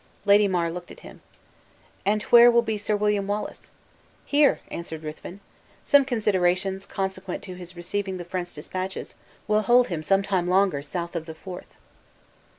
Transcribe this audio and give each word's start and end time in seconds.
Lady 0.25 0.47
Mar 0.47 0.71
looked 0.71 0.89
at 0.89 1.01
him. 1.01 1.21
"And 2.07 2.23
where 2.23 2.49
will 2.49 2.63
be 2.63 2.75
Sir 2.75 2.95
William 2.95 3.27
Wallace?" 3.27 3.69
"Here," 4.25 4.61
answered 4.71 5.03
Ruthven. 5.03 5.41
"Some 5.83 6.05
considerations, 6.05 6.87
consequent 6.87 7.43
to 7.43 7.53
his 7.53 7.75
receiving 7.75 8.17
the 8.17 8.25
French 8.25 8.51
dispatches, 8.51 9.13
will 9.47 9.61
hold 9.61 9.89
him 9.89 10.01
some 10.01 10.23
time 10.23 10.47
longer 10.49 10.81
south 10.81 11.15
of 11.15 11.27
the 11.27 11.35
Forth." 11.35 11.75